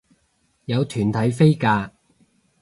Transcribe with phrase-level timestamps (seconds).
[0.65, 1.91] 有團體飛價